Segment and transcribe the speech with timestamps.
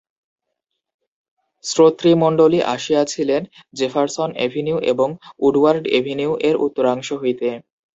[1.65, 3.41] শ্রোতৃমণ্ডলী আসিয়াছিলেন
[3.77, 5.09] Jefferson avenue এবং
[5.39, 7.47] Woodward এভিনিউ-এর উত্তরাংশ হইতে।